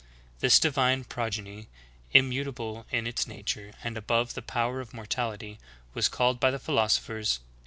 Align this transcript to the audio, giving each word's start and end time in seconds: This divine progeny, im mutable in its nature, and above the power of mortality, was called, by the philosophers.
This 0.39 0.57
divine 0.59 1.03
progeny, 1.03 1.67
im 2.11 2.27
mutable 2.31 2.87
in 2.89 3.05
its 3.05 3.27
nature, 3.27 3.73
and 3.83 3.95
above 3.95 4.33
the 4.33 4.41
power 4.41 4.81
of 4.81 4.95
mortality, 4.95 5.59
was 5.93 6.09
called, 6.09 6.39
by 6.39 6.49
the 6.49 6.57
philosophers. 6.57 7.39